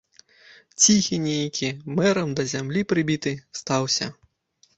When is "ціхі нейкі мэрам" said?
0.83-2.33